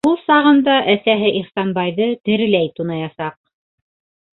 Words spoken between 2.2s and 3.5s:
тереләй тунаясаҡ.